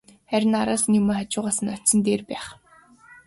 [0.29, 2.45] Харин араас нь юм уу, хажуугаас нь очсон нь дээр байх.